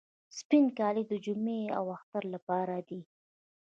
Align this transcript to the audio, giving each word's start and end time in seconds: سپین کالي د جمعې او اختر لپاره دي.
سپین 0.37 0.65
کالي 0.77 1.03
د 1.07 1.13
جمعې 1.25 1.61
او 1.77 1.85
اختر 1.97 2.23
لپاره 2.33 2.75
دي. 2.89 3.01